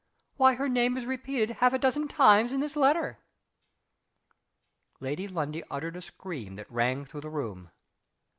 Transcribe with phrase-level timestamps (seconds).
[0.37, 3.19] Why her name is repeated half a dozen times in this letter!"
[4.99, 7.67] Lady Lundie uttered a scream that rang through the room.
[7.67, 7.71] Mrs.